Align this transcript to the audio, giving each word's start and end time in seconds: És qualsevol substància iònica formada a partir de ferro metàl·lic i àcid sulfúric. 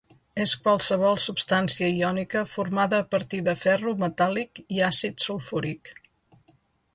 És 0.43 0.51
qualsevol 0.61 1.17
substància 1.25 1.89
iònica 1.99 2.41
formada 2.53 3.01
a 3.03 3.07
partir 3.11 3.43
de 3.49 3.55
ferro 3.67 3.95
metàl·lic 4.05 4.63
i 4.79 4.83
àcid 4.89 5.27
sulfúric. 5.27 5.93